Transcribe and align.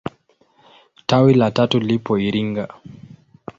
Tawi 1.07 1.33
la 1.33 1.51
tatu 1.51 1.79
lipo 1.79 2.17
Iringa. 2.17 2.65